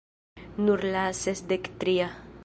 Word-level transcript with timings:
Nur 0.69 0.83
la 0.95 1.03
sesdek 1.19 1.69
tria... 1.85 2.09